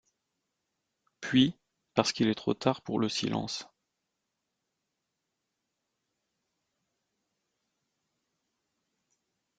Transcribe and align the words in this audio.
«Puis, 1.19 1.53
parce 1.93 2.11
qu’il 2.11 2.27
est 2.29 2.33
trop 2.33 2.55
tard 2.55 2.81
pour 2.81 2.97
le 2.97 3.07
silence. 3.07 3.69